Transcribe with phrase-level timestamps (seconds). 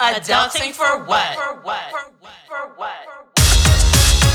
[0.00, 1.34] Adulting for what?
[1.34, 1.90] For what?
[1.90, 2.32] For what?
[2.46, 4.28] For what?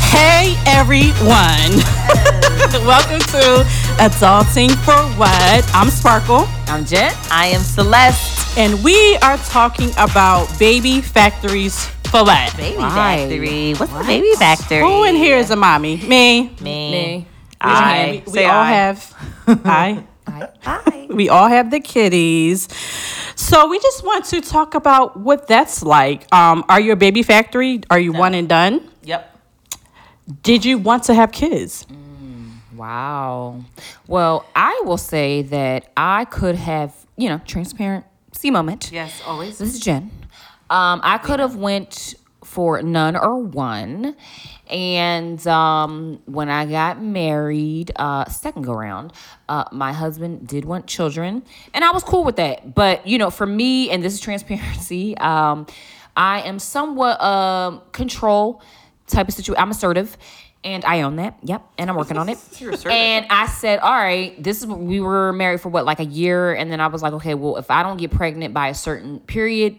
[0.00, 1.20] Hey everyone.
[2.86, 3.66] Welcome to
[3.98, 5.74] Adulting for What?
[5.74, 7.12] I'm Sparkle I'm Jen.
[7.30, 8.56] I am Celeste.
[8.58, 12.56] and we are talking about baby factories for what?
[12.58, 13.16] Baby Why?
[13.26, 13.72] factory.
[13.72, 14.80] What's the baby factory?
[14.80, 15.96] Who in here is a mommy?
[15.96, 16.54] Me.
[16.60, 17.24] Me.
[17.24, 17.26] We,
[17.60, 18.22] I.
[18.26, 18.70] we Say all I.
[18.70, 19.14] have
[19.64, 20.04] I.
[20.62, 21.06] Hi.
[21.08, 22.68] We all have the kitties.
[23.34, 26.32] So we just want to talk about what that's like.
[26.34, 27.80] Um, are you a baby factory?
[27.90, 28.88] Are you one and done?
[29.04, 29.38] Yep.
[30.42, 31.86] Did you want to have kids?
[32.76, 33.64] Wow.
[34.06, 38.04] Well, I will say that I could have, you know, transparent
[38.42, 38.90] transparency moment.
[38.92, 39.58] Yes, always.
[39.58, 40.10] This is Jen.
[40.72, 44.16] Um, I could have went for none or one.
[44.70, 49.12] And um, when I got married, uh, second go round,
[49.50, 51.42] uh, my husband did want children,
[51.74, 52.74] and I was cool with that.
[52.74, 55.66] But you know, for me, and this is transparency, um,
[56.16, 58.62] I am somewhat um control
[59.06, 59.62] type of situation.
[59.62, 60.16] I'm assertive.
[60.64, 61.38] And I own that.
[61.42, 61.70] Yep.
[61.76, 62.38] And I'm working on it.
[62.86, 66.04] And I said, all right, this is what we were married for what, like a
[66.04, 66.54] year.
[66.54, 69.18] And then I was like, okay, well, if I don't get pregnant by a certain
[69.18, 69.76] period,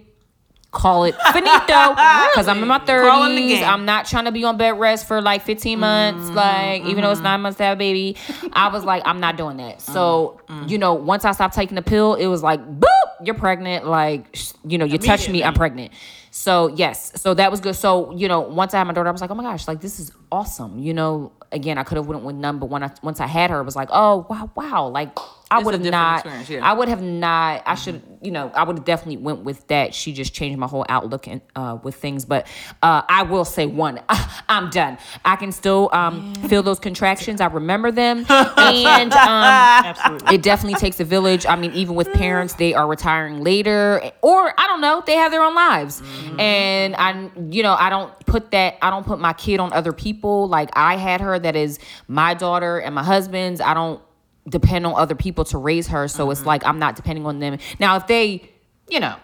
[0.74, 1.96] call it finito.
[2.34, 3.62] Because I'm in my 30s.
[3.64, 6.30] I'm not trying to be on bed rest for like 15 months.
[6.32, 8.18] Like, even though it's nine months to have a baby,
[8.54, 9.82] I was like, I'm not doing that.
[9.82, 12.88] So, you know, once I stopped taking the pill, it was like, boop,
[13.24, 13.86] you're pregnant.
[13.88, 15.94] Like, you know, you touch me, I'm pregnant.
[16.32, 17.22] So, yes.
[17.22, 17.76] So that was good.
[17.76, 19.82] So, you know, once I had my daughter, I was like, oh my gosh, like,
[19.82, 20.80] this is awesome.
[20.80, 23.52] You know, again, I could have went with none, but when I, once I had
[23.52, 24.88] her, it was like, oh, wow, wow.
[24.88, 25.16] Like,
[25.52, 26.68] I would have not, yeah.
[26.68, 29.94] I would have not, I should, you know, I would have definitely went with that.
[29.94, 32.26] She just changed my whole outlook and uh, with things.
[32.26, 32.48] But
[32.82, 34.00] uh, I will say one,
[34.50, 34.98] I'm done.
[35.24, 37.40] I can still um, feel those contractions.
[37.40, 38.26] I remember them.
[38.30, 41.46] and um, it definitely takes a village.
[41.46, 45.32] I mean, even with parents, they are retiring later, or I don't know, they have
[45.32, 46.02] their own lives.
[46.40, 49.94] And I, you know, I don't put that, I don't put my kid on other
[49.94, 50.48] people.
[50.48, 53.62] Like I had her, that is my daughter and my husband's.
[53.62, 54.02] I don't
[54.48, 56.08] depend on other people to raise her.
[56.08, 56.48] So it's mm-hmm.
[56.48, 57.58] like I'm not depending on them.
[57.80, 58.50] Now, if they,
[58.90, 59.16] you know,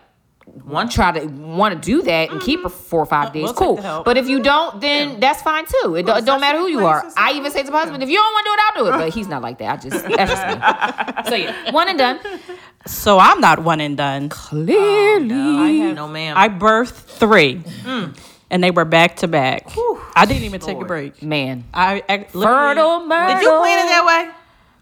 [0.63, 3.43] One try to want to do that and keep her for four or five days,
[3.43, 4.03] We'll cool.
[4.03, 5.95] But if you don't, then that's fine too.
[5.95, 7.03] It, don't- don't matter who you are.
[7.17, 8.89] I even say to my husband, if you don't want to do it, I'll do
[8.89, 9.05] it.
[9.05, 9.69] But he's not like that.
[9.71, 11.29] I just that's just me.
[11.29, 12.19] So yeah, one and done.
[12.87, 14.29] So I'm not one and done.
[14.29, 16.35] Clearly, oh, I have No, ma'am.
[16.37, 18.17] I birthed three, mm.
[18.49, 19.69] and they were back to back.
[20.15, 21.21] I didn't even take a break.
[21.21, 23.35] man, I I- fertile myrtle.
[23.35, 24.31] Did you plan it that way?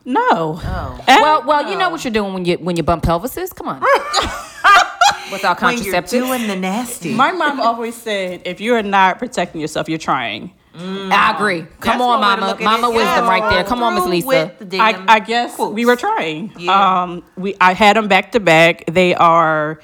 [0.07, 0.59] No.
[0.63, 1.03] Oh.
[1.07, 3.53] And- Well, well, you know what you're doing when you when you bump pelvises.
[3.53, 3.81] Come on,
[5.31, 6.09] without When you're contraceptives.
[6.09, 7.13] doing the nasty.
[7.13, 10.51] my mom always said, if you're not protecting yourself, you're trying.
[10.79, 11.61] I agree.
[11.79, 12.95] Come That's on, one way to mama, look at mama it.
[12.95, 13.29] wisdom Yeah.
[13.29, 13.63] right there.
[13.63, 14.27] Come on, Miss Through Lisa.
[14.27, 15.73] with the damn I, I guess quotes.
[15.73, 16.53] we were trying.
[16.57, 17.01] Yeah.
[17.03, 18.83] Um, we I had them back to back.
[18.85, 19.79] They are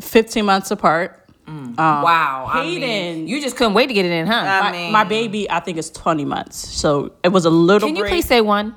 [0.00, 1.20] 15 months apart.
[1.48, 2.80] Um, Wow, I Hayden.
[2.80, 4.34] mean, you just couldn't wait to get it in, huh?
[4.34, 6.56] I my, mean- my baby, I think, is 20 months.
[6.56, 8.76] So it was a little Can you break please say one?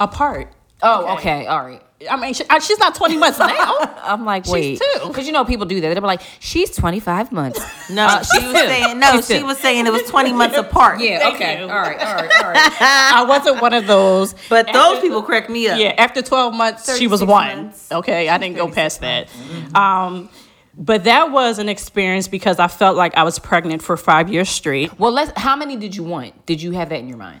[0.00, 0.52] Apart.
[0.82, 1.82] Oh, okay, all right.
[2.10, 3.76] I mean, she, she's not 20 months now.
[4.02, 5.08] I'm like, wait, two.
[5.08, 5.92] because you know people do that.
[5.92, 7.60] They're like, she's 25 months.
[7.90, 9.16] No, Uh, she was saying no.
[9.16, 9.46] She's She two.
[9.46, 11.00] was saying it was 20 months apart.
[11.00, 11.64] Yeah, Thank okay, you.
[11.64, 12.76] all right, all right, all right.
[12.80, 14.34] I wasn't one of those.
[14.48, 15.78] But those people crack me up.
[15.78, 17.64] Yeah, after 12 months, she was one.
[17.64, 17.90] months.
[17.92, 19.28] Okay, I didn't go past that.
[19.74, 20.28] Um,
[20.76, 24.48] but that was an experience because I felt like I was pregnant for five years
[24.48, 24.98] straight.
[24.98, 25.32] Well, let's.
[25.36, 26.46] How many did you want?
[26.46, 27.40] Did you have that in your mind?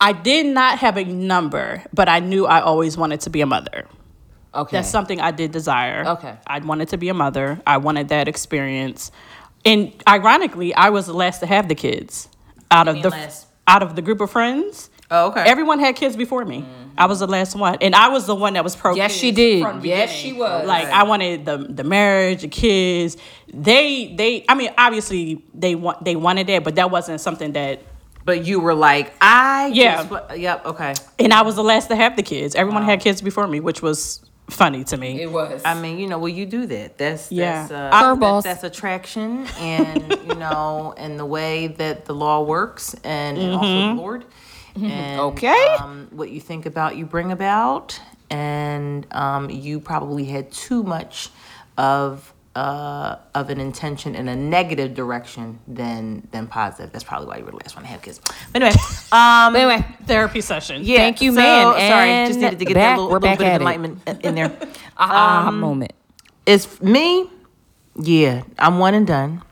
[0.00, 3.46] I did not have a number, but I knew I always wanted to be a
[3.46, 3.86] mother.
[4.54, 6.04] Okay, That's something I did desire.
[6.06, 6.36] Okay.
[6.46, 7.60] I wanted to be a mother.
[7.66, 9.10] I wanted that experience.
[9.64, 12.28] And ironically, I was the last to have the kids
[12.70, 13.46] out of the last?
[13.66, 14.90] out of the group of friends.
[15.10, 15.40] Oh, okay.
[15.40, 16.60] Everyone had kids before me.
[16.60, 16.90] Mm.
[16.96, 18.94] I was the last one, and I was the one that was pro.
[18.94, 19.62] Yes, she did.
[19.62, 20.66] from Yes, she was.
[20.66, 23.16] Like I wanted the the marriage, the kids.
[23.52, 24.44] They they.
[24.48, 27.82] I mean, obviously they want they wanted that, but that wasn't something that.
[28.24, 30.04] But you were like, I Yeah.
[30.04, 30.94] just yep, okay.
[31.18, 32.54] And I was the last to have the kids.
[32.54, 35.20] Everyone had kids before me, which was funny to me.
[35.22, 35.62] it was.
[35.64, 36.96] I mean, you know, well, you do that.
[36.98, 37.66] That's Yeah.
[37.66, 38.42] that's uh, Curveballs.
[38.44, 43.54] that's, that's attraction, and you know, and the way that the law works, and, and
[43.54, 44.24] also the Lord,
[44.76, 45.66] and Okay.
[45.80, 47.98] um, what you think about, you bring about,
[48.30, 51.30] and um, you probably had too much
[51.78, 56.92] of uh, of an intention in a negative direction than than positive.
[56.92, 58.20] That's probably why you were the last one to have kids.
[58.52, 58.76] But anyway,
[59.12, 60.82] um, anyway, Therapy session.
[60.84, 60.98] yeah.
[60.98, 61.90] Thank you, so- man.
[61.90, 63.60] Sorry, just needed to get back- that little, little bit of it.
[63.60, 64.56] enlightenment in there.
[64.96, 65.92] aha moment.
[66.46, 67.30] It's me.
[67.96, 69.42] Yeah, I'm one and done.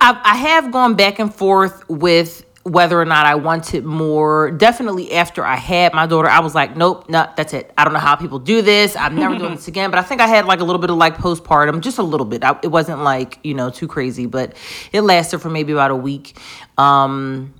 [0.00, 4.50] I, I have gone back and forth with whether or not I wanted more.
[4.50, 7.72] Definitely after I had my daughter, I was like, nope, no, that's it.
[7.78, 8.96] I don't know how people do this.
[8.96, 9.90] I'm never doing this again.
[9.90, 12.26] But I think I had like a little bit of like postpartum, just a little
[12.26, 12.42] bit.
[12.42, 14.56] I, it wasn't like you know too crazy, but
[14.92, 16.36] it lasted for maybe about a week,
[16.76, 17.54] um,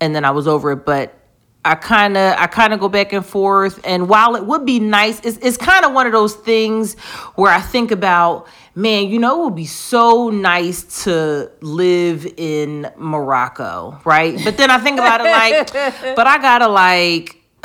[0.00, 0.86] and then I was over it.
[0.86, 1.25] But
[1.66, 4.78] I kind of I kind of go back and forth and while it would be
[4.78, 6.94] nice it's, it's kind of one of those things
[7.34, 8.46] where I think about
[8.76, 14.38] man you know it would be so nice to live in Morocco right?
[14.44, 15.72] But then I think about it like
[16.16, 17.42] but I got to like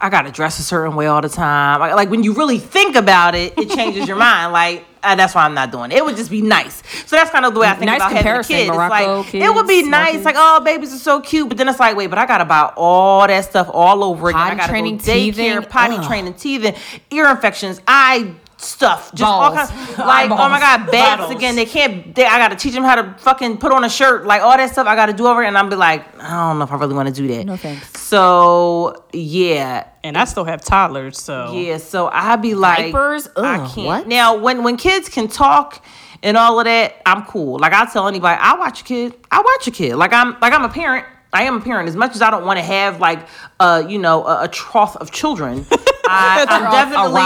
[0.00, 2.58] I got to dress a certain way all the time like, like when you really
[2.58, 5.98] think about it it changes your mind like uh, that's why I'm not doing it.
[5.98, 6.82] It would just be nice.
[7.04, 8.60] So that's kind of the way I think Nice about having a kid.
[8.68, 11.58] It's Morocco like, it would be nice, Moroccan- like oh babies are so cute, but
[11.58, 14.40] then it's like wait, but I gotta buy all that stuff all over again.
[14.40, 16.06] I Potty gotta training, go daycare, teething, potty ugh.
[16.06, 16.74] training, teething,
[17.10, 19.70] ear infections, eye stuff, just all Balls.
[19.70, 19.98] kinds.
[19.98, 21.36] Like oh my god, bags Bottles.
[21.36, 21.54] again.
[21.56, 22.14] They can't.
[22.14, 24.70] They, I gotta teach them how to fucking put on a shirt, like all that
[24.72, 24.86] stuff.
[24.86, 27.08] I gotta do over, and I'm be like, I don't know if I really want
[27.08, 27.44] to do that.
[27.46, 28.00] No thanks.
[28.00, 33.28] So yeah, And I still have toddlers, so yeah, so I be like, Diapers?
[33.36, 33.86] I can't.
[33.86, 34.08] what?
[34.08, 35.84] Now, when when kids can talk
[36.22, 37.58] and all of that, I'm cool.
[37.58, 39.14] Like I tell anybody, I watch a kid.
[39.30, 39.96] I watch a kid.
[39.96, 41.06] Like I'm like I'm a parent.
[41.34, 41.88] I am a parent.
[41.88, 43.26] As much as I don't want to have like
[43.60, 45.66] uh you know a, a trough of children,
[46.08, 47.20] I, I'm trough, definitely?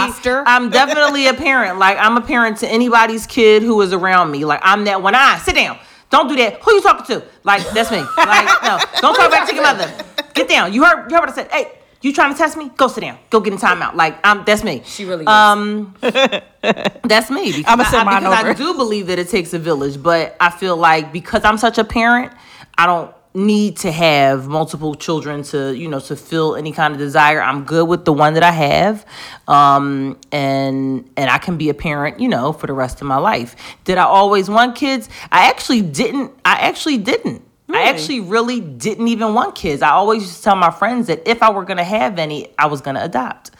[0.47, 1.79] I'm definitely a parent.
[1.79, 4.45] Like I'm a parent to anybody's kid who is around me.
[4.45, 5.15] Like I'm that one.
[5.15, 5.77] I sit down.
[6.09, 6.59] Don't do that.
[6.63, 7.23] Who you talking to?
[7.43, 7.99] Like that's me.
[8.17, 9.91] Like no, don't talk back to your mother.
[10.33, 10.73] Get down.
[10.73, 11.51] You heard you heard what I said.
[11.51, 11.71] Hey,
[12.01, 12.71] you trying to test me?
[12.77, 13.19] Go sit down.
[13.29, 13.93] Go get in timeout.
[13.93, 14.81] Like I'm that's me.
[14.85, 15.27] She really is.
[15.29, 17.51] Um, that's me.
[17.51, 20.49] Because I'ma I- I, because I do believe that it takes a village, but I
[20.49, 22.31] feel like because I'm such a parent,
[22.77, 26.99] I don't need to have multiple children to you know to fill any kind of
[26.99, 27.41] desire.
[27.41, 29.05] I'm good with the one that I have,
[29.47, 33.17] um, and and I can be a parent, you know, for the rest of my
[33.17, 33.55] life.
[33.83, 35.09] Did I always want kids?
[35.31, 36.31] I actually didn't.
[36.43, 37.43] I actually didn't.
[37.71, 39.83] I actually really didn't even want kids.
[39.83, 42.65] I always used to tell my friends that if I were gonna have any, I
[42.65, 43.51] was gonna adopt.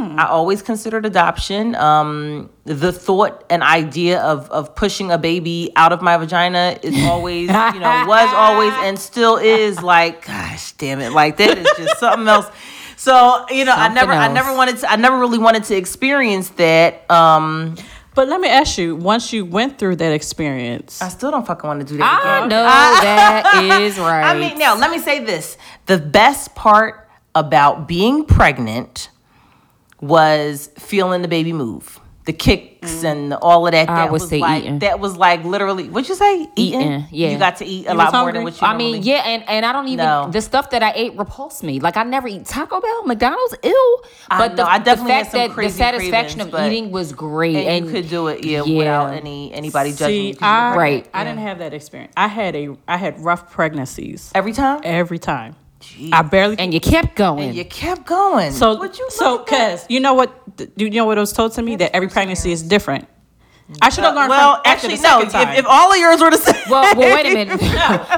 [0.00, 1.74] I always considered adoption.
[1.74, 6.94] Um, the thought and idea of of pushing a baby out of my vagina is
[7.10, 11.66] always, you know, was always and still is like, gosh, damn it, like that is
[11.76, 12.46] just something else.
[12.96, 15.74] So you know, I Something never, I never wanted to, I never really wanted to
[15.76, 17.10] experience that.
[17.10, 17.76] Um,
[18.14, 21.66] But let me ask you, once you went through that experience, I still don't fucking
[21.68, 22.48] want to do that I again.
[22.48, 24.24] know that is right.
[24.24, 25.56] I mean, now let me say this:
[25.86, 29.08] the best part about being pregnant
[30.00, 32.70] was feeling the baby move, the kicks
[33.02, 33.04] mm.
[33.04, 33.88] and all of that.
[33.88, 34.78] I That would was say like eating.
[34.80, 35.88] that was like literally.
[35.88, 36.48] What'd you say?
[36.56, 36.80] Eating?
[36.80, 37.30] Eating, yeah.
[37.30, 38.66] You got to eat a You lot more than what you.
[38.66, 40.28] I mean, yeah, and, and I don't even No.
[40.30, 41.80] the stuff that I ate repulsed me.
[41.80, 44.02] Like I never eat Taco Bell, McDonald's, ew.
[44.30, 46.72] I But the, know, I definitely the had fact some that the satisfaction cravings, of
[46.72, 48.78] eating was great, And, and, you could do it, yeah, Yeah.
[48.78, 50.32] without any anybody judging you.
[50.34, 50.76] see, 'cause you I.
[50.76, 51.08] Right.
[51.12, 52.12] I didn't have that experience.
[52.16, 55.56] I had a I had rough pregnancies every time, every time.
[56.12, 57.48] I barely and you kept going.
[57.48, 58.52] and you kept going.
[58.52, 61.62] So, What you so, cause you know what, th- you know what was told to
[61.62, 63.06] me that every pregnancy is different.
[63.80, 64.30] I should have uh, learned.
[64.30, 65.28] well, from, actually, the no.
[65.28, 67.60] second If, if all of yours were the same, well, well, wait a minute.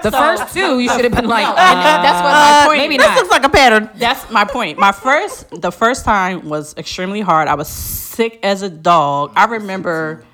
[0.03, 2.79] the first two, you should have been like, and uh, that's what my uh, point.
[2.79, 3.17] maybe this not.
[3.17, 3.91] looks like a pattern.
[3.97, 4.79] That's my point.
[4.79, 7.49] My first, the first time was extremely hard.
[7.49, 9.33] I was sick as a dog.
[9.37, 10.25] I remember.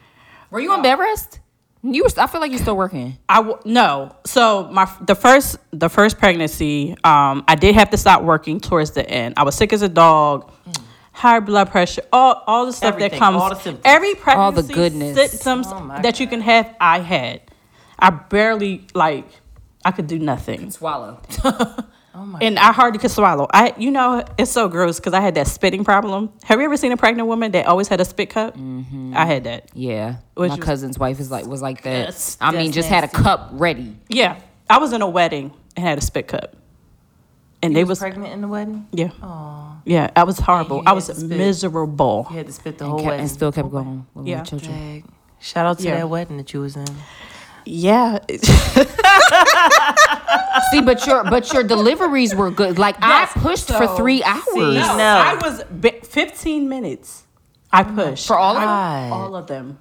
[0.53, 1.41] Were you on bed rest?
[1.83, 2.11] You were.
[2.23, 3.17] I feel like you're still working.
[3.29, 4.15] I w- no.
[4.27, 8.91] So my the first the first pregnancy, um, I did have to stop working towards
[8.93, 9.35] the end.
[9.37, 10.51] I was sick as a dog,
[11.13, 13.41] high blood pressure, all all the stuff Everything, that comes.
[13.41, 13.83] all the symptoms.
[13.85, 15.31] Every pregnancy All the goodness.
[15.31, 17.43] symptoms Oh my that you can have, I had.
[17.99, 19.29] I barely like.
[19.85, 21.21] I could do nothing, Swallow.
[22.21, 23.47] Oh and I hardly could swallow.
[23.53, 26.33] I, you know, it's so gross because I had that spitting problem.
[26.45, 28.57] Have you ever seen a pregnant woman that always had a spit cup?
[28.57, 29.15] Mm-hmm.
[29.17, 29.71] I had that.
[29.75, 31.93] Yeah, Which my was- cousin's wife is like was like that.
[31.99, 33.97] That's- I mean, just had a cup ready.
[34.09, 36.57] Yeah, I was in a wedding and had a spit cup,
[37.63, 38.89] and they was was pregnant in the wedding.
[38.93, 39.11] Yeah.
[39.23, 39.65] Oh.
[39.85, 40.83] Yeah, I was horrible.
[40.87, 42.27] I was miserable.
[42.31, 43.21] You had to spit the And, whole kept, wedding.
[43.21, 44.39] and still kept going with Yeah.
[44.39, 44.73] my children.
[44.73, 45.13] Dang.
[45.41, 45.97] Shout out to Yeah.
[45.99, 46.85] that wedding that you was in.
[47.69, 48.19] Yeah.
[50.71, 52.79] See, but your but your deliveries were good.
[52.79, 54.43] Like Yes, I pushed so- for three hours.
[54.53, 55.23] See, no, No.
[55.25, 57.25] I was bi- 15 minutes.
[57.73, 59.13] I pushed For all of them?
[59.13, 59.79] All of them.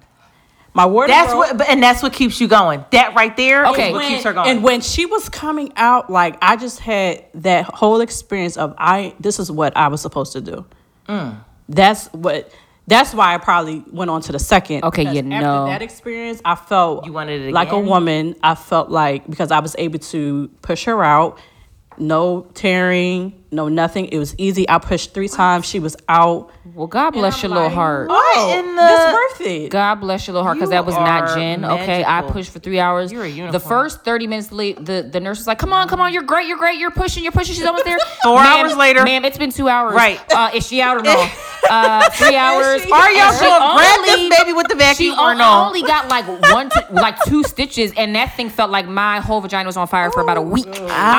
[0.74, 1.08] My word.
[1.08, 2.84] That's what, but and that's what keeps you going.
[2.92, 3.90] That right there Okay.
[3.92, 4.48] what when, keeps her going.
[4.48, 9.14] And when she was coming out, like I just had that whole experience of I.
[9.18, 10.66] This is what I was supposed to do.
[11.08, 11.40] Mm.
[11.68, 12.52] That's what.
[12.88, 14.82] That's why I probably went on to the second.
[14.82, 15.66] Okay, because you after know.
[15.66, 18.34] that experience, I felt You wanted it like a woman.
[18.42, 21.38] I felt like because I was able to push her out,
[21.98, 24.06] no tearing, no nothing.
[24.06, 24.68] It was easy.
[24.68, 25.64] I pushed three times.
[25.66, 26.50] She was out.
[26.74, 28.08] Well, God bless your little heart.
[28.08, 29.70] What in the- That's worth it.
[29.70, 31.64] God bless your little heart, because that was not are Jen.
[31.64, 33.10] Okay, I pushed for three hours.
[33.10, 33.52] You're a unicorn.
[33.52, 36.22] The first thirty minutes late, the the nurse was like, "Come on, come on, you're
[36.22, 37.98] great, you're great, you're pushing, you're pushing." She's almost there.
[38.22, 39.02] Four Ma'am, hours later.
[39.02, 39.94] ma'am, it's been two hours.
[39.94, 40.20] Right.
[40.34, 41.28] Uh, is she out or no?
[41.70, 42.82] Uh, three hours.
[42.82, 43.44] she- Are y'all And she?
[43.44, 45.64] Grab this only- baby with the vacuum She or o- no?
[45.66, 49.42] only got like one, to, like two stitches, and that thing felt like my whole
[49.42, 50.66] vagina was on fire for about a week.
[50.66, 50.70] I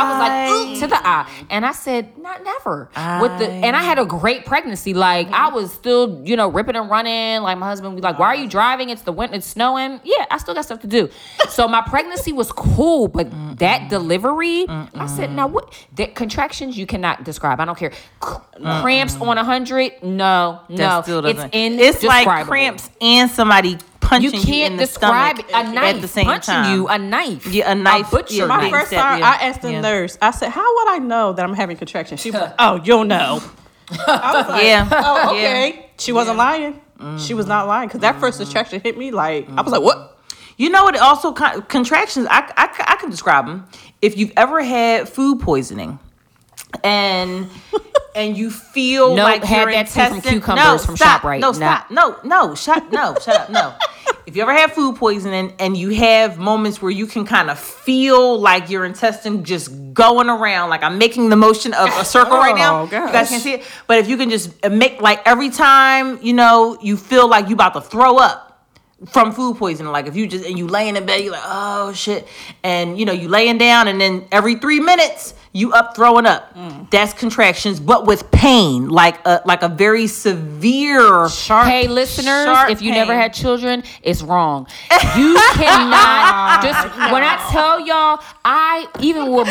[0.09, 2.89] was like, Ooh, to the eye, and I said, not never.
[3.21, 4.05] With the, and I had a ah.
[4.05, 4.93] great pregnancy.
[4.93, 5.55] Like I mm-hmm.
[5.55, 7.41] was still, you know, ripping and running.
[7.41, 8.89] Like my husband was like, why are you driving?
[8.89, 9.99] It's the winter, it's snowing.
[10.03, 11.09] Yeah, I still got stuff to do.
[11.49, 15.73] So my pregnancy was cool, but that delivery, I said, now what?
[15.95, 17.59] That contractions you cannot describe.
[17.59, 17.91] I don't care.
[18.19, 19.93] Cramps on a hundred?
[20.03, 20.77] No, no.
[20.77, 21.79] That still it's in.
[21.79, 23.77] It's like cramps and somebody
[24.09, 26.75] punching You you, can't in the describe stomach a knife at the same punching time.
[26.75, 26.87] you.
[26.87, 27.45] A knife.
[27.47, 28.71] Yeah, a knife, butcher yeah, My knife.
[28.71, 29.29] first time, yeah.
[29.29, 29.81] I asked the Yeah.
[29.81, 30.17] nurse.
[30.21, 33.05] I said, "How would I know that I'm having contractions?" She was like, "Oh, you'll
[33.05, 33.41] know."
[34.07, 34.87] I was like, Yeah.
[34.91, 35.49] Oh, Yeah.
[35.49, 35.89] okay.
[35.97, 36.81] She wasn't lying.
[37.17, 38.45] She was not lying because that first mm-hmm.
[38.45, 39.71] contraction hit me like I was mm-hmm.
[39.71, 40.17] like, "What?"
[40.57, 40.95] You know what?
[40.95, 42.27] It also contractions.
[42.29, 43.65] I, I I can describe them.
[44.01, 45.99] If you've ever had food poisoning,
[46.83, 47.47] and
[48.15, 51.39] and you feel No, like had that too from intestine- cucumbers no, from stop, ShopRite.
[51.39, 51.91] No, stop.
[51.91, 52.91] No, no, shut.
[52.91, 53.49] No, shut up.
[53.49, 53.73] No.
[54.25, 57.57] If you ever have food poisoning and you have moments where you can kind of
[57.57, 62.37] feel like your intestine just going around, like I'm making the motion of a circle
[62.37, 62.81] right now.
[62.81, 65.49] Oh, You guys can't see it, but if you can just uh, make like every
[65.49, 68.67] time you know you feel like you about to throw up
[69.07, 69.91] from food poisoning.
[69.91, 72.27] Like if you just and you laying in bed, you're like, oh shit,
[72.63, 76.55] and you know you laying down, and then every three minutes you up throwing up.
[76.91, 81.67] That's contractions, but with pain, like a like a very severe Sharp.
[81.67, 84.67] Hey, listeners, Sharp if you never had children, it's wrong.
[85.17, 89.47] You cannot just when I tell y'all, I even will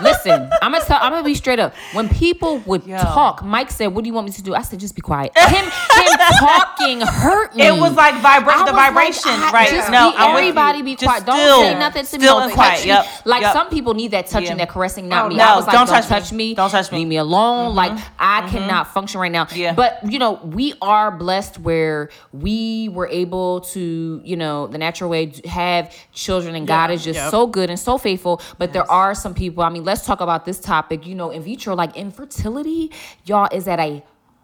[0.00, 0.48] listen.
[0.62, 0.98] I'm gonna tell.
[1.00, 1.74] I'm gonna be straight up.
[1.92, 4.78] When people would talk, Mike said, "What do you want me to do?" I said,
[4.80, 7.66] "Just be quiet." Him, him talking hurt me.
[7.66, 9.68] It was like vibra- the was like, vibration, I- right?
[9.70, 10.48] Just No, be, I'm with you.
[10.50, 11.26] everybody be Just quiet.
[11.26, 12.24] Don't still- say nothing to me.
[12.24, 12.82] still Don't and touch quiet.
[12.82, 12.88] me.
[12.88, 13.52] Yep, Like yep.
[13.52, 14.54] some people need that touching, Yeah.
[14.56, 15.38] that caressing, not Oh, me.
[15.38, 16.20] no, I was like, don't don't, touch me.
[16.20, 16.54] touch me.
[16.54, 16.98] Don't touch me.
[16.98, 17.68] Leave me alone.
[17.68, 17.76] Mm-hmm.
[17.76, 18.48] Like I mm-hmm.
[18.50, 19.46] cannot function right now.
[19.54, 19.74] Yeah.
[19.74, 25.10] But you know, we are blessed where we were able to, you know, the natural
[25.10, 27.30] way have children, and God is just Yep.
[27.30, 28.40] so good and so faithful.
[28.58, 29.62] But there are some people.
[29.62, 31.06] I mean, let's talk about this topic.
[31.06, 32.90] You know, in vitro, like infertility,
[33.24, 34.02] y'all is at a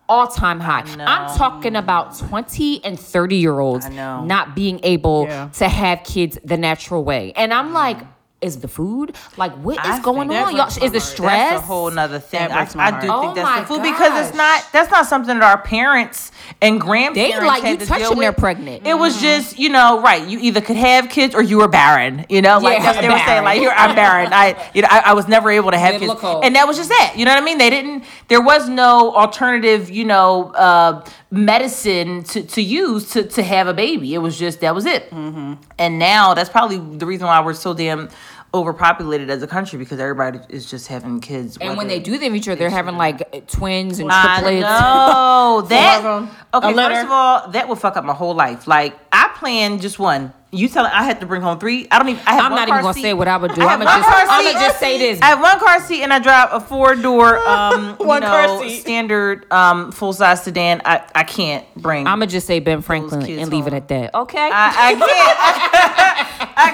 [0.08, 0.84] all-time high.
[1.00, 5.48] I'm talking about 20 and 30 year olds not being able Yeah.
[5.54, 7.32] to have kids the natural way.
[7.36, 7.98] And I'm like,
[8.40, 9.16] is the food?
[9.36, 10.54] Like, what is I going on?
[10.54, 11.50] that Y'all, is the stress?
[11.50, 12.48] That's a whole nother thing.
[12.48, 13.02] That I, I heart.
[13.02, 16.30] do Oh think that's the food because it's not that's not something that our parents
[16.62, 18.86] and grandparents they like had you to touch deal them, they're pregnant.
[18.86, 20.26] It was just you know right.
[20.26, 22.26] You either could have kids or you were barren.
[22.28, 23.26] You know, like Yeah, that's what they were saying.
[23.26, 23.44] barren.
[23.44, 24.32] Like here, I'm barren.
[24.32, 26.90] I you know I, I was never able to have kids, and that was just
[26.90, 27.14] that.
[27.16, 27.58] You know what I mean?
[27.58, 28.04] They didn't.
[28.28, 29.90] There was no alternative.
[29.90, 34.14] You know, uh, medicine to, to use to to have a baby.
[34.14, 35.10] It was just that was it.
[35.10, 35.54] Mm-hmm.
[35.78, 38.08] And now that's probably the reason why we're so damn
[38.54, 41.56] overpopulated as a country because everybody is just having kids.
[41.58, 44.62] and when they do the vitro, they're having like twins and I triplets.
[44.62, 46.00] know that.
[46.02, 46.30] Four of 'em.
[46.54, 48.66] Okay, first of all, that would fuck up my whole life.
[48.66, 50.32] Like I planned just one.
[50.50, 51.86] You tell I had to bring home three.
[51.90, 52.22] I don't even.
[52.26, 53.02] I have I'm one not car even gonna seat.
[53.02, 53.60] say what I would do.
[53.60, 54.52] I have I'ma one just- car I'ma seat.
[54.54, 55.20] just say this.
[55.20, 58.46] I have one car seat and I drive a four door, um, you One car
[58.46, 58.80] know, seat.
[58.80, 60.80] standard um, full size sedan.
[60.86, 62.06] I, I can't bring.
[62.06, 64.14] I'm gonna just say Ben Franklin and leave it at that.
[64.14, 64.38] Okay.
[64.50, 65.02] I, I can't.
[65.38, 65.67] I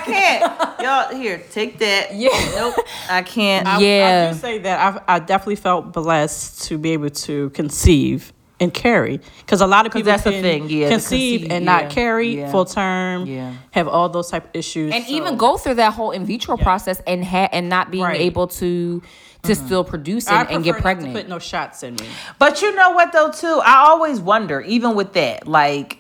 [0.05, 0.81] can't.
[0.81, 2.15] Y'all here, take that.
[2.15, 2.31] Yeah.
[2.55, 2.75] Nope.
[3.09, 3.67] I can't.
[3.67, 4.27] I, Yeah.
[4.31, 8.73] I do say that I, I definitely felt blessed to be able to conceive and
[8.73, 11.83] carry because a lot of people that's the thing, yeah, to conceive, conceive, and yeah,
[11.83, 13.53] not carry yeah, full term, yeah.
[13.73, 16.57] have all those type of issues, and so- even go through that whole in vitro
[16.57, 18.21] process and ha- and not being Right.
[18.21, 19.03] able to
[19.43, 19.67] to mm-hmm.
[19.67, 21.15] still produce I and, and get prefer not to pregnant.
[21.25, 22.07] put no shots in me.
[22.39, 23.61] But you know what though too?
[23.63, 25.99] I always wonder, even with that, like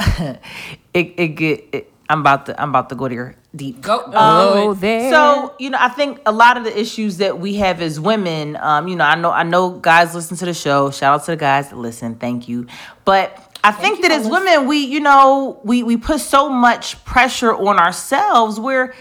[0.00, 0.40] it
[0.94, 3.80] it get it, I'm about to I'm about to go there deep.
[3.80, 5.10] Go, Um, there.
[5.10, 8.56] So you know, I think a lot of the issues that we have as women,
[8.56, 10.90] um, you know, I know I know guys listen to the show.
[10.90, 12.16] Shout out to the guys that listen.
[12.16, 12.66] Thank you.
[13.06, 17.54] But I think that as women, we you know we we put so much pressure
[17.54, 18.94] on ourselves where.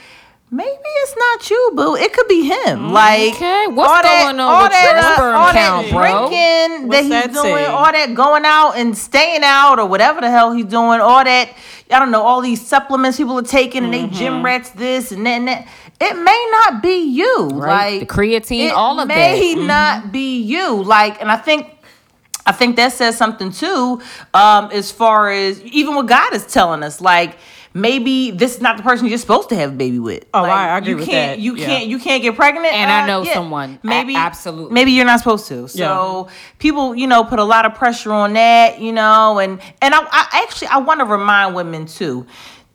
[0.53, 1.95] Maybe it's not you, boo.
[1.95, 2.91] It could be him.
[2.91, 5.85] Like, Okay, what's all that- going on all with that, your uh, sperm all count,
[5.87, 6.01] that bro?
[6.29, 7.65] drinking that What's he's that doing, say?
[7.67, 11.49] all that going out and staying out or whatever the hell he's doing, all that,
[11.89, 14.13] I don't know, all these supplements people are taking and they Mm-hmm.
[14.15, 15.67] gym rats this and that and that.
[16.01, 17.47] It may not be you.
[17.53, 17.99] Right.
[17.99, 19.15] Like The creatine, it all of that.
[19.15, 19.67] may Mhm.
[19.67, 20.83] not be you.
[20.83, 21.77] Like, and I think
[22.45, 24.01] I think that says something too,
[24.33, 26.99] um, as far as even what God is telling us.
[26.99, 27.37] Like,
[27.73, 30.25] maybe this is not the person you're supposed to have a baby with.
[30.33, 31.39] Oh, Like, I agree you with can't, that.
[31.43, 31.65] You Yeah.
[31.65, 31.87] can't.
[31.87, 32.73] You can't get pregnant.
[32.73, 33.33] And I Uh, know yeah.
[33.33, 33.79] someone.
[33.83, 34.73] A- Maybe absolutely.
[34.73, 35.67] Maybe you're not supposed to.
[35.67, 36.27] So
[36.59, 38.79] people, you know, put a lot of pressure on that.
[38.79, 42.25] You know, and and I, I actually I want to remind women too.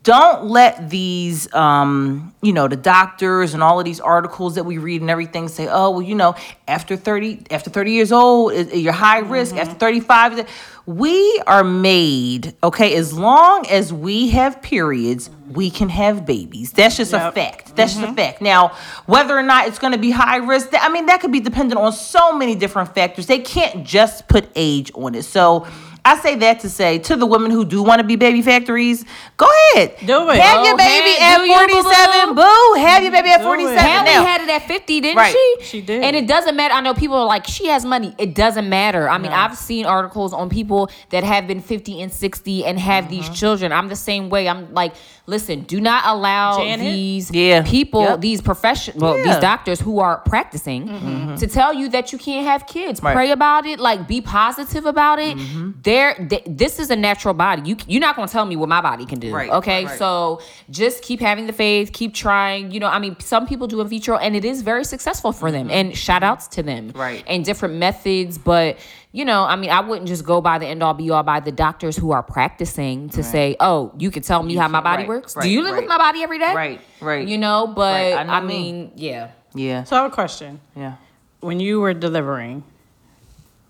[0.06, 4.78] Don't let these, um, you know, the doctors and all of these articles that we
[4.78, 6.36] read and everything say, oh, well, you know,
[6.68, 9.56] after thirty, after thirty years old, you're high risk.
[9.56, 10.48] After thirty-five,
[10.86, 12.94] we are made okay.
[12.94, 16.70] As long as we have periods, we can have babies.
[16.70, 17.74] That's just a fact.
[17.74, 18.40] That's just a fact.
[18.40, 21.40] Now, whether or not it's going to be high risk, I mean, that could be
[21.40, 23.26] dependent on so many different factors.
[23.26, 25.24] They can't just put age on it.
[25.24, 25.66] So.
[26.06, 29.04] I say that to say to the women who do want to be baby factories,
[29.36, 29.96] go ahead.
[30.06, 30.38] Do it.
[30.38, 31.82] Have Go your baby ahead, at do you, boo-boo.
[31.82, 32.34] 47.
[32.36, 32.74] Boo.
[32.78, 33.76] Have your baby at Do 47.
[33.76, 35.32] Hallie Now, had it at 50, didn't Right.
[35.32, 35.64] she?
[35.64, 36.04] She did.
[36.04, 36.74] And it doesn't matter.
[36.74, 38.14] I know people are like, she has money.
[38.18, 39.08] It doesn't matter.
[39.08, 43.04] I mean, I've seen articles on people that have been 50 and 60 and have
[43.04, 43.10] mm-hmm.
[43.14, 43.72] these children.
[43.72, 44.48] I'm the same way.
[44.48, 44.94] I'm like,
[45.26, 46.86] listen, do not allow Janet?
[46.86, 47.62] these Yeah.
[47.62, 48.20] people, Yep.
[48.20, 49.24] these profession, well, Yeah.
[49.24, 51.34] these doctors who are practicing mm-hmm.
[51.34, 53.02] to tell you that you can't have kids.
[53.02, 53.12] Right.
[53.14, 53.80] Pray about it.
[53.80, 55.36] Like, be positive about it.
[55.36, 55.70] Mm-hmm.
[55.96, 57.62] There, th- this is a natural body.
[57.68, 59.32] You, you're not going to tell me what my body can do.
[59.34, 59.86] Right, Okay.
[59.86, 59.98] right.
[59.98, 62.70] So just keep having the faith, keep trying.
[62.70, 65.50] You know, I mean, some people do in vitro and it is very successful for
[65.50, 65.70] them.
[65.70, 66.88] And shout outs to them.
[66.90, 66.98] Mm-hmm.
[67.00, 67.24] Right.
[67.26, 68.36] And different methods.
[68.36, 68.78] But,
[69.12, 71.40] you know, I mean, I wouldn't just go by the end all be all by
[71.40, 75.02] the doctors who are practicing to say, oh, you can tell me how my body
[75.04, 75.34] right, works.
[75.34, 75.80] right, do you live right.
[75.82, 76.54] with my body every day?
[76.54, 77.26] Right, right.
[77.26, 78.54] You know, but Right, I I, know me.
[78.72, 79.30] mean, yeah.
[79.54, 80.60] yeah, So I have a question.
[80.76, 80.96] yeah.
[81.40, 82.64] When you were delivering,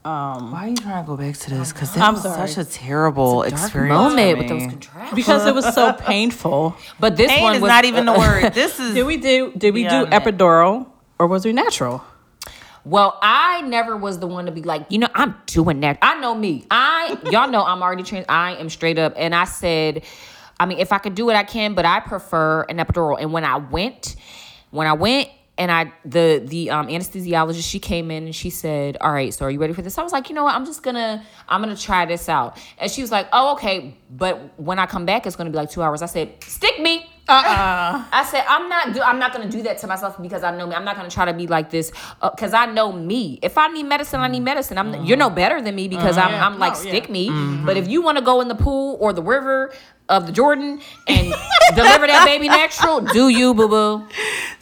[0.07, 1.73] um, Why are you trying to go back to this?
[1.73, 2.49] Because that I'm was sorry.
[2.49, 3.93] such a terrible Dark experience.
[3.93, 5.17] moment for with those contractions.
[5.17, 6.77] because it was so painful.
[7.01, 8.55] But this Pain one is was not even the word.
[8.55, 9.53] This is Did we do?
[9.57, 10.23] Did we do Beyond that.
[10.25, 10.87] epidural
[11.19, 12.05] or was we natural?
[12.85, 15.99] Well, I never was the one to be like, you know, I'm doing that.
[16.03, 16.65] I know me.
[16.71, 18.27] I y'all know I'm already trans.
[18.29, 20.05] I am straight up, and I said,
[20.61, 23.17] I mean, if I could do it, I can, but I prefer an epidural.
[23.21, 24.15] And when I went,
[24.71, 25.31] when I went.
[25.59, 29.47] And I, the the um, anesthesiologist, she came in and she said, "All right, so
[29.47, 30.55] are you ready for this?" I was like, "You know what?
[30.55, 34.59] I'm just gonna, I'm gonna try this out." And she was like, "Oh, okay, but
[34.61, 38.05] when I come back, it's gonna be like two hours." I said, "Stick me." Uh-uh.
[38.13, 40.67] I said I'm not do I'm not gonna do that to myself because I know
[40.67, 40.75] me.
[40.77, 41.91] I'm not gonna try to be like this
[42.23, 43.41] uh, because I know me.
[43.43, 44.79] If I need medicine, I need medicine.
[44.79, 45.91] I'm you're no better than me mm.
[45.91, 46.91] because I'm I'm like No, yeah.
[46.91, 47.29] stick me.
[47.29, 47.67] Mm-hmm.
[47.67, 49.73] But if you want to go in the pool or the river
[50.09, 51.35] of the Jordan and
[51.75, 54.07] deliver that baby natural, do you boo boo?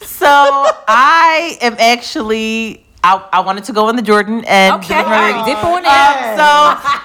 [0.01, 2.81] So I am actually.
[3.03, 5.73] I, I wanted to go in the Jordan and Okay, deliver- all right, dip on
[5.73, 5.85] um, in.
[5.85, 6.47] Um, so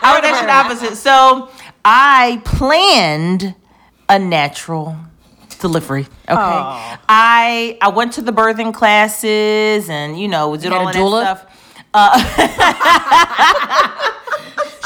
[0.03, 0.97] I was actually the opposite.
[0.97, 1.51] So
[1.85, 3.55] I planned
[4.09, 4.97] a natural
[5.61, 6.03] delivery.
[6.29, 6.35] Okay.
[6.35, 7.01] Aw.
[7.09, 11.47] I I went to the birthing classes and you know did had all that stuff.
[11.93, 12.17] Uh,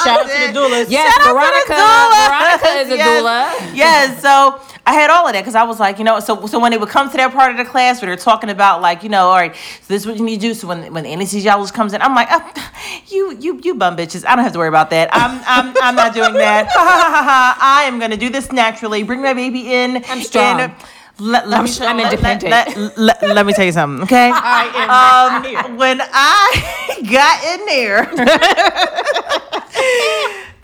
[0.02, 0.86] Shout out to the doulas.
[0.90, 1.74] Yes, Shout out to the Veronica.
[1.74, 2.28] doula.
[2.28, 3.22] Veronica is a Yes.
[3.22, 3.76] doula.
[3.76, 6.58] Yes, so I had all of that because I was like, you know, so so
[6.58, 9.02] when they would come to that part of the class where they're talking about like,
[9.02, 10.54] you know, all right, so this is what you need to do.
[10.54, 12.70] So when when the anesthesiologist comes in, I'm like, oh,
[13.08, 15.08] you you you bum bitches, I don't have to worry about that.
[15.12, 16.66] I'm I'm I'm not doing that.
[16.66, 17.58] Ha, ha, ha, ha.
[17.60, 19.02] I am gonna do this naturally.
[19.04, 20.04] Bring my baby in.
[20.08, 20.60] I'm strong.
[20.60, 20.72] and,
[21.18, 22.50] let, let I'm me, I'm let- independent.
[22.50, 24.30] Let, let, let, me tell you something, okay?
[24.30, 28.04] um, when I got in there,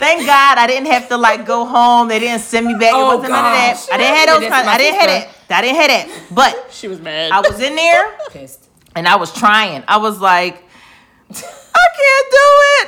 [0.01, 2.07] Thank God I didn't have to like go home.
[2.07, 2.93] They didn't send me back.
[2.95, 3.87] Oh, it wasn't none of that.
[3.93, 4.67] I didn't have those did kinds.
[4.67, 5.07] I didn't have
[5.47, 5.51] that.
[5.51, 6.07] I didn't have that.
[6.33, 7.31] But She was mad.
[7.31, 8.67] I was in there Pissed.
[8.95, 9.83] and I was trying.
[9.87, 10.63] I was like,
[11.73, 12.85] I can't do it.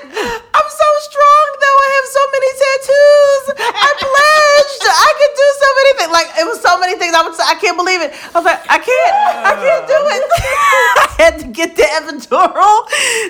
[0.53, 1.77] I'm so strong though.
[1.83, 3.43] I have so many tattoos.
[3.73, 4.83] I pledged.
[4.85, 6.11] I could do so many things.
[6.13, 7.13] Like it was so many things.
[7.15, 8.11] I would say, I can't believe it.
[8.33, 9.13] I was like, I can't.
[9.47, 10.23] I can't do it.
[11.03, 12.75] I had to get the epidural.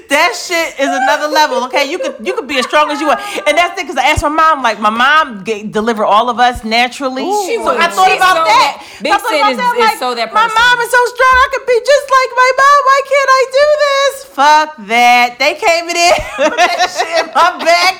[0.10, 1.64] That shit is another level.
[1.70, 3.22] Okay, you could you could be as strong as you want.
[3.48, 4.64] And that's it because I asked my mom.
[4.64, 7.24] Like my mom gave, delivered all of us naturally.
[7.46, 7.78] She so would.
[7.80, 8.72] I thought about so that.
[9.02, 11.02] Big I thought Sid about is- that, is like, so that My mom is so
[11.14, 11.36] strong.
[11.46, 12.80] I could be just like my mom.
[12.90, 14.14] Why can't I do this?
[14.34, 15.28] Fuck that.
[15.44, 15.96] They came in
[16.56, 18.00] that shit in my back.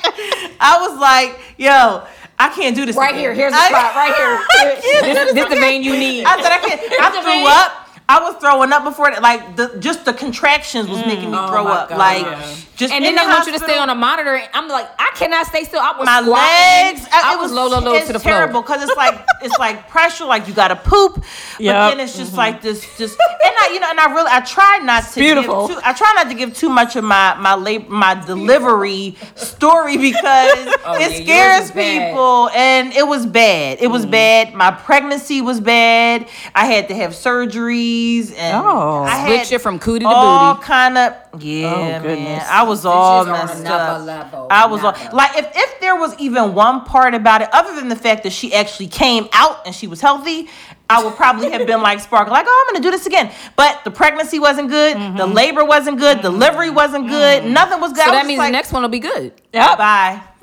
[0.56, 2.00] I was like, yo,
[2.38, 2.96] I can't do this.
[2.96, 3.20] Right again.
[3.20, 3.34] here.
[3.34, 3.94] Here's the spot.
[3.94, 4.40] Right here.
[4.80, 6.24] Can't This, this the vein you need.
[6.24, 6.80] I said I can't.
[6.80, 7.83] I threw up.
[8.06, 9.22] I was throwing up before that.
[9.22, 11.06] Like the just the contractions was mm.
[11.06, 11.88] making me Oh throw up.
[11.88, 11.98] God.
[11.98, 12.54] Like Yeah.
[12.76, 14.34] just and in then they the want you to stay on a monitor.
[14.36, 15.80] and I'm like, I cannot stay still.
[15.80, 16.98] I was my squatting.
[17.00, 17.06] legs.
[17.06, 19.58] Uh, I, it was low, low, low it's to the terrible because it's like it's
[19.58, 20.26] like pressure.
[20.26, 21.24] Like you got to poop, but
[21.60, 21.90] Yep.
[21.92, 22.36] then it's just mm-hmm.
[22.38, 22.84] like this.
[22.98, 25.20] Just and I, you know, and I really I try not to.
[25.20, 25.68] beautiful.
[25.68, 29.16] Give too, I try not to give too much of my my lab, my delivery
[29.34, 33.78] story because Oh, it yours scares people, and it was bad.
[33.80, 34.10] It was mm-hmm.
[34.10, 34.54] bad.
[34.54, 36.28] My pregnancy was bad.
[36.54, 37.93] I had to have surgery.
[37.94, 39.02] Booties and Oh.
[39.04, 40.66] I had Switch it from cootie to all booty.
[40.66, 42.02] kind of oh, yeah, man.
[42.02, 42.44] goodness.
[42.50, 44.06] I was all Bitches on messed another up.
[44.06, 45.16] level, I was all another.
[45.16, 48.32] like, if if there was even one part about it, other than the fact that
[48.32, 50.48] she actually came out and she was healthy,
[50.90, 53.32] I would probably have been like Sparkle, like, oh, I'm gonna do this again.
[53.56, 55.32] But the pregnancy wasn't good, the mm-hmm.
[55.32, 56.76] labor wasn't good, delivery mm-hmm.
[56.76, 57.52] wasn't good, mm-hmm.
[57.52, 58.04] nothing was good.
[58.04, 59.32] So that means like, the next one will be good.
[59.52, 59.78] Yep.
[59.78, 60.22] bye,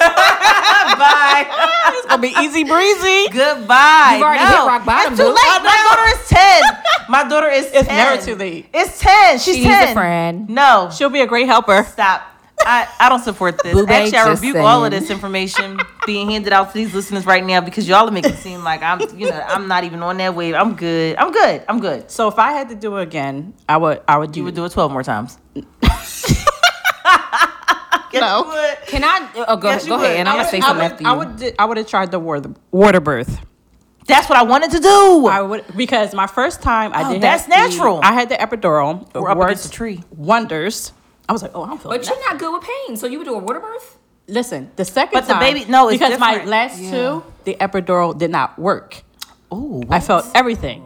[0.00, 1.70] bye.
[1.96, 3.28] It's gonna be easy breezy.
[3.30, 4.14] Goodbye.
[4.14, 4.50] You've already no.
[4.50, 5.36] hit rock bottom, It's too late.
[5.38, 6.62] I My daughter is ten.
[7.08, 7.66] My daughter is.
[7.66, 7.96] It's 10.
[7.96, 8.68] never too late.
[8.72, 9.38] It's ten.
[9.38, 9.88] She's She needs ten.
[9.90, 10.48] a friend.
[10.48, 11.84] No, She'll be a great helper.
[11.84, 12.33] stop.
[12.66, 13.72] I, I don't support this.
[13.74, 17.26] Boo Actually, I just rebuke all of this information being handed out to these listeners
[17.26, 20.02] right now because y'all are making it seem like I'm, you know, I'm not even
[20.02, 20.54] on that wave.
[20.54, 21.16] I'm good.
[21.16, 21.62] I'm good.
[21.68, 22.10] I'm good.
[22.10, 24.00] So if I had to do it again, I would.
[24.08, 24.40] I would do.
[24.40, 25.38] You would do it twelve more times.
[28.12, 28.44] No.
[28.86, 29.28] Can I?
[29.48, 31.02] Oh, go, Yes, you go ahead, and I'm I gonna say something I would, after
[31.02, 31.08] you.
[31.10, 31.36] I would.
[31.36, 33.40] di- I would have tried the water, water birth.
[34.06, 35.26] That's what I wanted to do.
[35.26, 37.22] I would because my first time I Oh, did.
[37.22, 38.00] that's have the- natural.
[38.04, 39.12] I had the epidural.
[39.14, 40.04] We're up Works against a tree.
[40.16, 40.92] Wonders.
[41.28, 41.98] I was like, oh, I'm feeling.
[41.98, 43.98] But you're not good with pain, so you would do a water birth.
[44.28, 46.90] Listen, the second But the baby- no, it's because my last Yeah.
[46.90, 49.02] two, the epidural did not work.
[49.50, 50.82] Oh, I felt everything,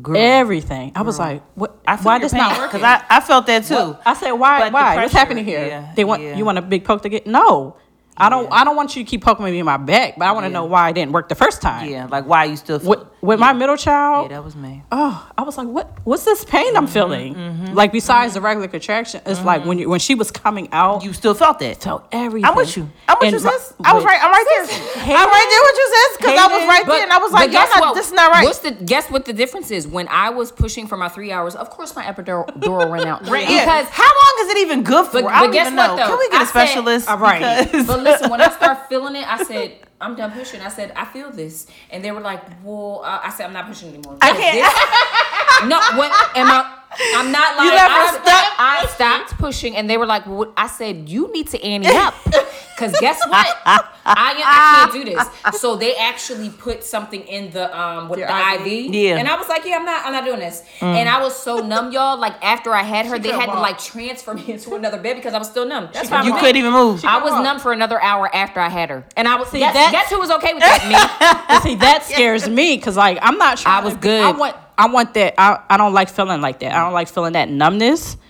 [0.00, 0.16] girl.
[0.16, 0.92] everything.
[0.94, 1.76] I was like, what?
[1.86, 2.82] I why your this pain, not Because?
[2.82, 3.96] I, I felt that too.
[4.04, 4.58] I said, why?
[4.60, 4.96] But the Why?
[4.96, 5.66] What's happening here?
[5.66, 6.36] yeah, they want yeah.
[6.36, 7.26] you want a big poke to get?
[7.26, 7.76] No,
[8.16, 8.50] I don't.
[8.52, 10.48] I don't want you to keep poking me in my back, but I want to
[10.48, 10.54] Yeah.
[10.54, 11.88] know why it didn't work the first time.
[11.88, 14.82] Yeah, like why you still feel With, with my middle child, Yeah, that was me.
[14.92, 15.98] oh, I was like, what?
[16.04, 17.34] What's this pain Mm-hmm, I'm feeling?
[17.34, 18.46] Mm-hmm, like besides the mm-hmm.
[18.46, 19.82] regular contraction, it's like when mm-hmm.
[19.82, 21.82] you when she was coming out, You still felt that.
[21.82, 22.44] felt everything.
[22.48, 22.88] I'm with you.
[23.08, 23.74] I'm with And you, sis.
[23.84, 24.18] I was right.
[24.22, 25.16] I'm right there.
[25.16, 26.16] I'm right there with you, sis.
[26.16, 27.94] Because I was right there, and I was like, but guess not, what?
[27.94, 28.44] this is not right.
[28.44, 29.86] What's the guess what the difference is?
[29.86, 33.26] When I was pushing for my three hours, of course my epidural dural ran out.
[33.36, 33.64] Right, yeah.
[33.64, 35.22] Because how long is it even good for?
[35.22, 35.96] But- I don't guess even what, know.
[35.96, 36.08] though?
[36.08, 37.08] Can we get a said- specialist?
[37.08, 37.64] All right.
[37.64, 40.60] Because- But listen, when I started feeling it, I said, I'm done pushing.
[40.60, 41.66] I said, I feel this.
[41.90, 44.18] And they were like, well, uh, I said, I'm not pushing anymore.
[44.20, 46.72] I can't- This- no, what am I?
[47.16, 47.70] I'm not lying.
[47.70, 50.52] never I, stopped I stopped pushing, and they were like, well.
[50.56, 52.14] I said, you need to ante up.
[52.76, 53.46] Because guess what?
[53.64, 55.58] I, I can't do this.
[55.58, 58.66] So they actually put something in the um with Your the IV?
[58.66, 58.94] IV.
[58.94, 59.16] Yeah.
[59.16, 60.62] And I was like, yeah, I'm not I'm not doing this.
[60.82, 62.18] And I was so numb, y'all.
[62.18, 65.16] Like after I had her, they couldn't had to like transfer me into another bed
[65.16, 65.88] because I was still numb.
[65.94, 66.26] That's fine.
[66.26, 67.02] you couldn't even move.
[67.04, 67.44] I was walk.
[67.44, 69.60] numb for another hour after I had her, and I was see.
[69.60, 71.46] Guess, that's- guess who was okay with that?
[71.48, 73.72] And see, that scares me because like I'm not sure.
[73.72, 74.22] I was good.
[74.22, 74.54] I want.
[74.78, 75.34] I want that.
[75.38, 76.72] I, I don't like feeling like that.
[76.72, 78.16] I don't like feeling that numbness.
[78.16, 78.22] Me.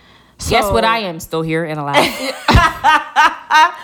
[0.51, 0.85] Guess what?
[0.85, 2.35] I am still here and alive.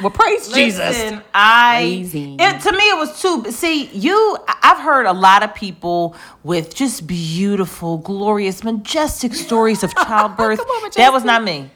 [0.03, 1.21] Well, praise Jesus.
[1.33, 2.37] I Crazy.
[2.39, 3.51] it to me it was too.
[3.53, 9.95] See, you, I've heard a lot of people with just beautiful, glorious, majestic stories of
[9.95, 10.61] childbirth.
[10.61, 11.71] On, that was not me.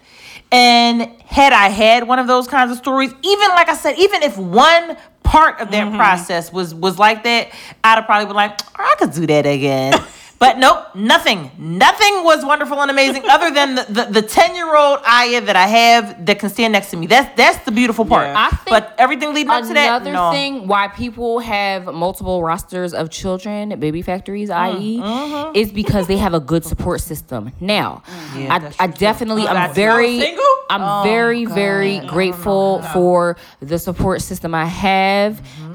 [0.50, 4.22] And had I had one of those kinds of stories, even like I said, even
[4.22, 5.96] if one part of that mm-hmm.
[5.96, 7.52] process was was like that,
[7.84, 9.94] I'd have probably been like, "Oh, I could do that again.
[10.38, 11.50] But nope, nothing.
[11.58, 15.66] Nothing was wonderful and amazing other than the the ten year old Aya that I
[15.66, 17.06] have that can stand next to me.
[17.06, 18.26] That's that's the beautiful part.
[18.26, 18.48] Yeah.
[18.50, 20.30] I think but everything leading up to that, Another no.
[20.30, 25.56] thing why people have multiple rosters of children, baby factories, mm, i.e., mm-hmm.
[25.56, 27.52] is because they have a good support system.
[27.60, 28.02] Now,
[28.36, 30.44] Yeah, I, I definitely, You I'm very, single?
[30.68, 35.40] I'm oh, very, very grateful for the support system I have.
[35.40, 35.72] Mm-hmm.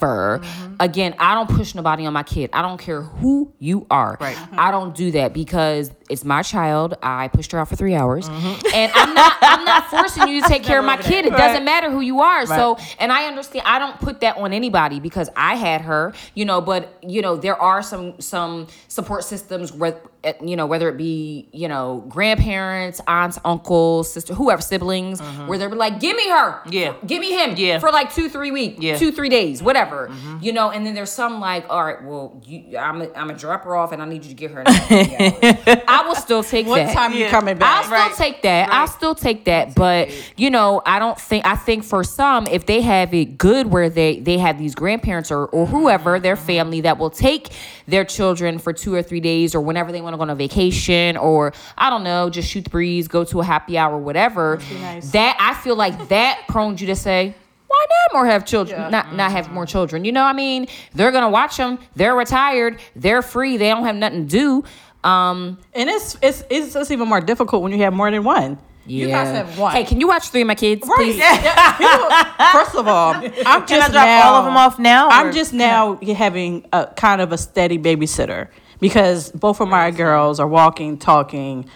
[0.00, 0.40] However,
[0.80, 2.50] again, I don't push nobody on my kid.
[2.52, 4.16] I don't care who you are.
[4.20, 4.36] Right.
[4.52, 6.94] I don't do that because it's my child.
[7.02, 9.36] I pushed her out for three hours, and I'm not.
[9.40, 11.26] I'm not forcing you to take care of my kid.
[11.26, 12.46] It doesn't matter who you are.
[12.46, 13.66] So, and I understand.
[13.66, 16.12] I don't put that on anybody because I had her.
[16.34, 20.00] You know, but you know, there are some some support systems where
[20.42, 25.46] you know whether it be you know grandparents, aunts, uncles, sister, whoever, siblings, mm-hmm.
[25.46, 26.94] where they're like, "Give me her, Yeah.
[27.06, 27.78] give me him, Yeah.
[27.78, 28.96] for like two, three weeks, Yeah.
[28.96, 30.38] two, three days, whatever, mm-hmm.
[30.40, 33.64] you know." And then there's some like, "All right, well, you, I'm I'm gonna drop
[33.64, 36.14] her off, and I need you to get her." In another three hours." I will
[36.14, 36.94] still take What that.
[36.94, 37.30] time you Yeah.
[37.30, 37.84] coming I'll back?
[37.84, 38.14] still Right.
[38.14, 38.72] take that.
[38.72, 39.74] I'll still take that.
[39.74, 43.66] But you know, I don't think I think for some, if they have it good
[43.68, 46.46] where they they have these grandparents or, or whoever, their mm-hmm.
[46.46, 47.48] family that will take
[47.86, 50.34] their children for two or three days or whenever they want to go on a
[50.34, 54.58] vacation or I don't know, just shoot the breeze, go to a happy hour, whatever.
[54.80, 55.10] nice.
[55.12, 57.34] That I feel like that prones you to say,
[57.66, 58.90] why not more have children?
[58.90, 60.04] Not not have more children.
[60.04, 61.78] You know, what I mean, they're gonna watch them.
[61.96, 62.78] They're retired.
[62.94, 63.56] They're free.
[63.56, 65.08] They don't have nothing to do.
[65.08, 68.58] Um, And it's it's it's just even more difficult when you have more than one.
[68.86, 69.72] You guys have one.
[69.74, 70.96] Hey, can you watch three of my kids, Right.
[70.96, 71.16] please?
[71.18, 72.52] Yeah.
[72.52, 73.14] First of all,
[73.46, 75.08] I'm just Can I drop now, all of them off now?
[75.08, 78.48] I'm just now having a kind of a steady babysitter
[78.80, 81.66] because both of my girls are walking, talking.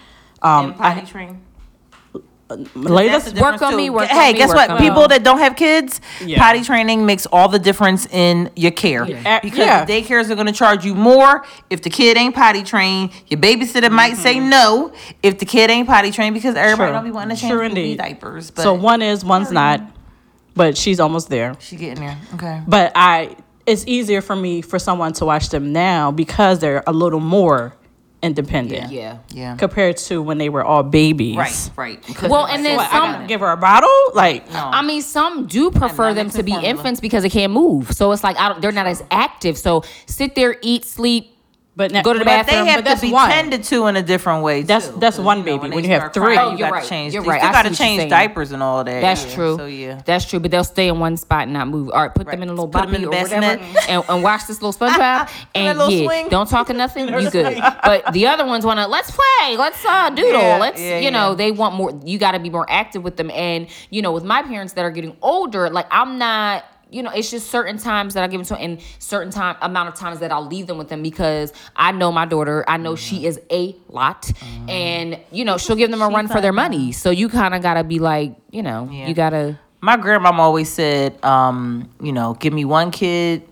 [0.41, 1.41] Um, And potty I, train.
[2.75, 3.77] Latest the Work on too.
[3.77, 4.69] me, work hey, on me, guess work what?
[4.71, 4.87] on me.
[4.89, 6.37] People that don't have kids, Yeah.
[6.39, 9.83] potty training makes all the difference in your care Uh, because yeah.
[9.85, 13.09] the daycares are going to charge you more if the kid ain't potty trained.
[13.27, 16.93] Your babysitter might say no if the kid ain't potty trained because everybody True.
[16.97, 17.97] don't be wanting to change True baby indeed.
[17.97, 18.51] diapers.
[18.51, 19.81] But so one is, one's not,
[20.55, 21.55] but she's almost there.
[21.59, 22.17] she getting there.
[22.35, 22.61] Okay.
[22.67, 26.93] But I, it's easier for me for someone to watch them now because they're a
[26.93, 27.75] little more
[28.23, 28.91] independent.
[28.91, 29.19] Yeah.
[29.29, 29.55] Yeah.
[29.57, 31.37] Compared to when they were all babies.
[31.37, 31.69] Right.
[31.75, 32.21] Right.
[32.23, 33.89] Well, and then What, I some- gotta give her a bottle?
[34.13, 34.59] Like, no.
[34.59, 36.69] I mean, some do prefer them to be formula.
[36.71, 37.91] infants because they can't move.
[37.93, 39.57] So it's like I don't, they're not as active.
[39.57, 41.36] So sit there, eat, sleep,
[41.77, 43.29] but now, Go to the but bathroom, they have but to that's be one.
[43.29, 44.63] tended to in a different way.
[44.63, 44.99] That's- too.
[44.99, 45.69] that's 'Cause, one you baby.
[45.69, 46.89] they When you have start three- crying, Oh, you you're gotta right.
[46.89, 47.13] change.
[47.13, 47.39] You're right.
[47.39, 48.09] Still I gotta what you're change saying.
[48.09, 48.99] diapers and all that.
[49.01, 49.35] That's yeah.
[49.35, 49.57] true.
[49.57, 50.01] So yeah.
[50.03, 50.39] That's true.
[50.39, 51.91] But they'll stay in one spot and not move.
[51.93, 52.41] All right, put them Right.
[52.43, 54.73] in a little Put 'em in boppy the or whatever, and, and watch this little
[54.87, 55.29] SpongeBob.
[55.55, 56.29] And little yeah, swing.
[56.29, 57.07] don't talk or nothing.
[57.07, 57.61] You good.
[57.83, 61.11] But the other ones want to let's play, let's uh doodle, Yeah, let's yeah, you
[61.11, 61.35] know yeah.
[61.35, 61.93] they want more.
[62.03, 63.29] You got to be more active with them.
[63.31, 66.63] And you know, with my parents that are getting older, like I'm not.
[66.89, 69.89] You know, it's just certain times that I give them to, and certain time amount
[69.89, 72.63] of times that I'll leave them with them because I know my daughter.
[72.67, 74.31] I know she is a lot,
[74.69, 76.91] and you know she'll give them a run for their money.
[76.91, 79.59] So you kind of gotta be like, you know, you gotta.
[79.81, 83.43] My grandmom always said, um, you know, give me one kid.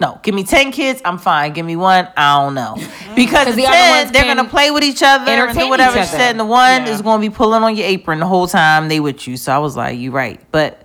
[0.00, 1.00] No, give me ten kids.
[1.04, 1.52] I'm fine.
[1.52, 2.08] Give me one.
[2.16, 2.74] I don't know
[3.16, 6.02] because the, the other ten ones they're gonna play with each other and do whatever
[6.04, 6.30] said.
[6.30, 6.92] And the one Yeah.
[6.92, 9.36] is gonna be pulling on your apron the whole time they with you.
[9.36, 10.40] So I was like, you right.
[10.52, 10.82] But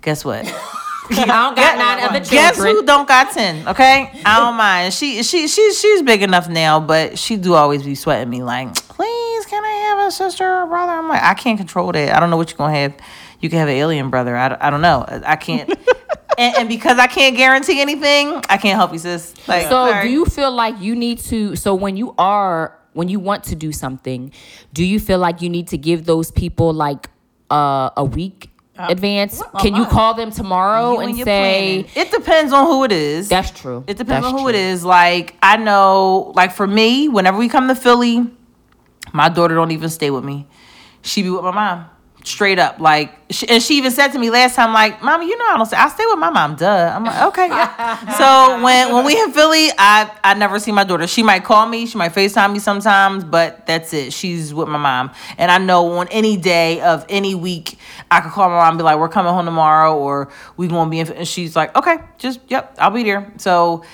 [0.00, 0.44] guess what?
[1.18, 2.30] I don't got nine other children.
[2.30, 3.66] Guess who don't got ten?
[3.68, 4.92] Okay, I don't mind.
[4.94, 8.74] She she she she's big enough now, but she do always be sweating me like,
[8.74, 10.92] please, can I have a sister or brother?
[10.92, 12.14] I'm like, I can't control that.
[12.16, 12.94] I don't know what you're gonna have.
[13.40, 14.36] You can have an alien brother.
[14.36, 15.04] I, don't- I don't know.
[15.08, 15.68] I can't.
[16.38, 19.34] and, and because I can't guarantee anything, I can't help you, sis.
[19.48, 20.06] Like, So sorry.
[20.06, 23.56] do you feel like you need to so when you are when you want to
[23.56, 24.32] do something,
[24.72, 27.08] do you feel like you need to give those people like
[27.50, 29.42] uh, a week Uh, advance?
[29.60, 31.90] Can you call them tomorrow You and your say planning.
[31.94, 33.28] it depends on who it is.
[33.28, 33.84] that's true?
[33.86, 34.60] It depends That's on who it true.
[34.60, 34.82] is.
[34.84, 38.26] Like I know, like for me, whenever we come to Philly,
[39.12, 40.46] my daughter don't even stay with me.
[41.02, 41.84] She be with my mom,
[42.24, 42.78] straight up.
[42.78, 45.56] Like, she, and she even said to me last time, like, "Mama, you know I
[45.56, 45.76] don't stay.
[45.76, 46.56] I stay with my mom.
[46.56, 47.48] Duh." I'm like, okay.
[47.48, 48.12] Yeah.
[48.18, 51.06] so when when we in Philly, I I never see my daughter.
[51.06, 54.12] She might call me, she might Facetime me sometimes, but that's it.
[54.12, 57.78] She's with my mom, and I know on any day of any week,
[58.10, 60.90] I could call my mom and be like, "We're coming home tomorrow," or "We gonna
[60.90, 63.84] be," in, and she's like, "Okay, just yep, I'll be there." So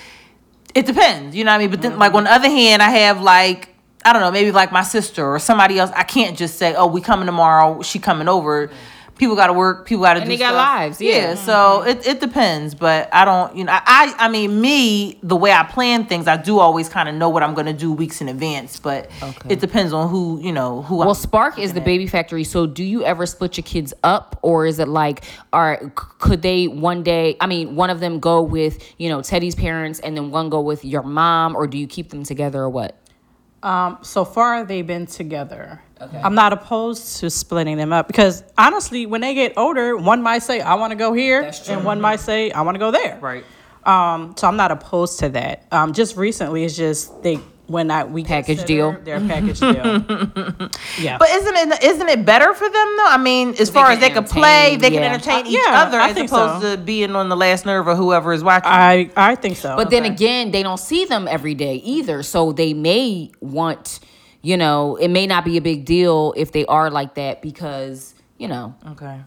[0.74, 1.70] it depends, you know what I mean?
[1.70, 2.00] But then, mm-hmm.
[2.00, 3.67] like, on the other hand, I have like,
[4.08, 5.90] I don't know, maybe like my sister or somebody else.
[5.94, 8.70] I can't just say, oh, we coming tomorrow, she coming over.
[9.16, 11.34] People got to work, people got to do they got lives, yeah.
[11.34, 11.88] so mm-hmm.
[11.88, 15.64] it, it depends, but I don't, you know, I, I mean, me, the way I
[15.64, 18.28] plan things, I do always kind of know what I'm going to do weeks in
[18.28, 19.48] advance, but Okay.
[19.54, 22.44] it depends on who, you know, who Well, I'm Spark is the baby factory.
[22.44, 25.88] So, do you ever split your kids up, or is it like, c-
[26.20, 27.36] could they one day?
[27.40, 30.60] I mean, one of them go with you know Teddy's parents, and then one go
[30.60, 32.96] with your mom, or do you keep them together, or what?
[33.62, 35.80] Um, so far they've been together.
[36.00, 36.18] Okay.
[36.18, 40.44] I'm not opposed to splitting them up because honestly, when they get older, one might
[40.44, 43.18] say, "I want to go here," and one might say, "I want to go there."
[43.20, 43.44] Right.
[43.84, 45.64] Um, so I'm not opposed to that.
[45.72, 48.92] Um, just recently, it's just they when I we Package consider deal.
[49.04, 49.70] Their package deal.
[50.98, 51.18] yeah.
[51.18, 53.06] But isn't it isn't it better for them though?
[53.08, 55.60] I mean, as far as can they can play, entertain, they can entertain Uh, each
[55.66, 56.76] yeah, other I as opposed so.
[56.76, 58.70] to being on the last nerve of whoever is watching.
[58.72, 59.76] I I think so.
[59.76, 62.22] But then again, they don't see them every day either.
[62.22, 64.00] So they may want,
[64.42, 68.14] you know, it may not be a big deal if they are like that because,
[68.38, 68.74] you know.
[68.92, 69.20] okay,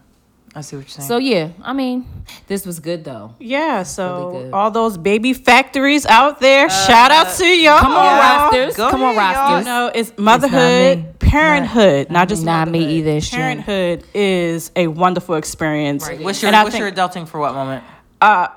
[0.54, 1.08] I see what you're saying.
[1.08, 2.04] So yeah, I mean,
[2.46, 3.34] this was good though.
[3.38, 7.78] yeah, so Really all those baby factories out there, shout out to y'all.
[7.80, 8.42] Come on, Yeah.
[8.44, 8.76] rosters.
[8.76, 9.48] Go Come on, ahead, y'all.
[9.48, 9.66] You rosters.
[9.66, 11.04] know, it's motherhood, me.
[11.20, 12.96] parenthood, not, just Not me motherhood.
[12.98, 13.62] either, it's Jen.
[13.62, 16.06] Parenthood is a wonderful experience.
[16.06, 17.82] what's your And what's think- your adulting for what moment?
[18.20, 18.48] Uh,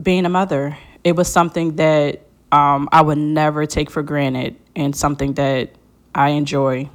[0.00, 4.96] being a mother, it was something that um, I would never take for granted and
[4.96, 5.70] something that
[6.14, 6.88] I enjoy.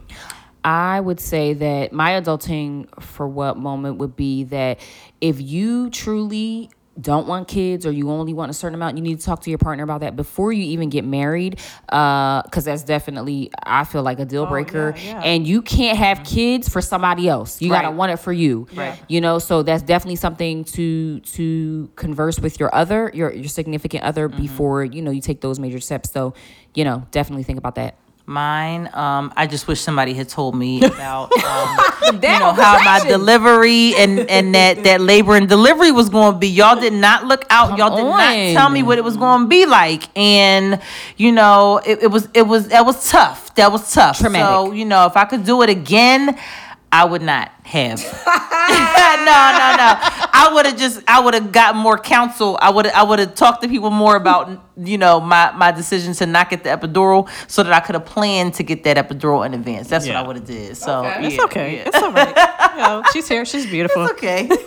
[0.66, 4.80] I would say that my adulting for what moment would be that
[5.22, 9.20] if you truly don't want kids or you only want a certain amount, you need
[9.20, 11.60] to talk to your partner about that before you even get married.
[11.88, 14.96] Uh, because that's definitely, I feel like a deal oh, breaker.
[14.98, 15.22] yeah, yeah.
[15.22, 16.36] And you can't have mm-hmm.
[16.36, 17.62] kids for somebody else.
[17.62, 18.68] You gotta want it for you.
[18.74, 19.00] Right.
[19.08, 24.04] You know, so that's definitely something to to converse with your other, your your significant
[24.04, 24.42] other mm-hmm.
[24.42, 26.12] before you know you take those major steps.
[26.12, 26.34] So,
[26.74, 27.98] you know, definitely think about that.
[28.28, 33.00] Mine, um, I just wish somebody had told me about, um, you know, how my
[33.08, 36.48] delivery and and that that labor and delivery was going to be.
[36.48, 37.78] Y'all did not look out.
[37.78, 38.18] Y'all did on.
[38.18, 40.82] not tell me what it was going to be like, and
[41.18, 43.54] you know, it, it was it was that was tough.
[43.56, 44.18] That was tough.
[44.18, 44.48] Traumatic.
[44.48, 46.38] So you know, if I could do it again.
[46.92, 48.00] I would not have.
[48.26, 49.98] no, no, no.
[50.38, 52.58] I would have just I would have got more counsel.
[52.62, 56.14] I would I would have talked to people more about you know my my decision
[56.16, 59.46] to not get the epidural so that I could have planned to get that epidural
[59.46, 59.88] in advance.
[59.90, 60.14] That's Yeah.
[60.20, 60.78] what I would have did.
[60.78, 61.76] So It's yeah, okay.
[61.78, 61.84] yeah.
[61.88, 62.36] It's all right.
[62.76, 63.46] You know, she's here.
[63.46, 64.04] She's beautiful.
[64.12, 64.50] okay.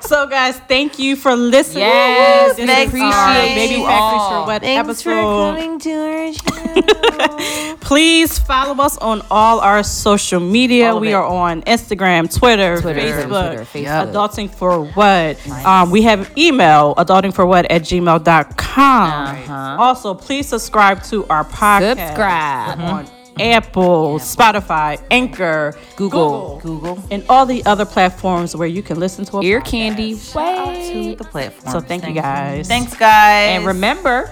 [0.00, 1.82] So, guys, thank you for listening.
[1.84, 4.44] Yes, This we appreciate our Baby you all.
[4.44, 6.47] for What Thanks for coming to our show.
[7.80, 10.94] Please follow us on all our social media.
[10.94, 11.14] We it.
[11.14, 14.12] are on Instagram, Twitter, Twitter, Facebook, Twitter, Facebook.
[14.12, 15.46] Adulting for What.
[15.64, 19.10] Um, we have email, adultingforwhat at gmail.com.
[19.10, 19.76] Uh-huh.
[19.82, 22.06] Also, please subscribe to our podcast.
[22.08, 22.78] Subscribe.
[22.80, 23.08] on
[23.40, 26.58] Apple, Spotify, Anchor, Google.
[26.62, 27.02] Google.
[27.10, 29.64] and all the other platforms where you can listen to a Ear podcast.
[29.66, 30.14] candy.
[30.14, 31.72] To the platform.
[31.72, 32.66] So thank you guys.
[32.68, 33.56] Thanks, guys.
[33.56, 34.30] And remember,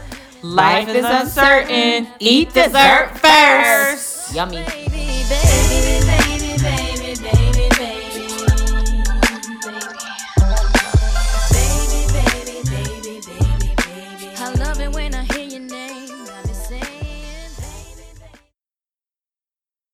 [0.55, 2.09] life is uncertain.
[2.19, 4.35] Eat dessert dessert first.
[4.35, 4.65] Yummy.
[4.65, 5.46] baby, baby, baby.